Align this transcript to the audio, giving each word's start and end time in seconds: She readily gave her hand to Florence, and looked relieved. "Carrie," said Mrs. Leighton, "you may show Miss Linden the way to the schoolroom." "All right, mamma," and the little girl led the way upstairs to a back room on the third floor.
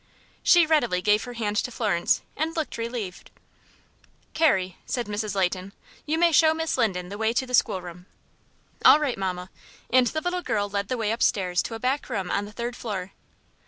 She 0.41 0.65
readily 0.65 0.99
gave 1.03 1.25
her 1.25 1.33
hand 1.33 1.57
to 1.57 1.69
Florence, 1.71 2.21
and 2.35 2.55
looked 2.55 2.75
relieved. 2.79 3.29
"Carrie," 4.33 4.77
said 4.87 5.05
Mrs. 5.05 5.35
Leighton, 5.35 5.73
"you 6.07 6.17
may 6.17 6.31
show 6.31 6.55
Miss 6.55 6.75
Linden 6.75 7.09
the 7.09 7.19
way 7.19 7.33
to 7.33 7.45
the 7.45 7.53
schoolroom." 7.53 8.07
"All 8.83 8.99
right, 8.99 9.15
mamma," 9.15 9.51
and 9.91 10.07
the 10.07 10.21
little 10.21 10.41
girl 10.41 10.67
led 10.67 10.87
the 10.87 10.97
way 10.97 11.11
upstairs 11.11 11.61
to 11.61 11.75
a 11.75 11.79
back 11.79 12.09
room 12.09 12.31
on 12.31 12.45
the 12.45 12.51
third 12.51 12.75
floor. 12.75 13.11